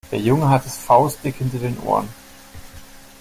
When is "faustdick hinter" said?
0.77-1.59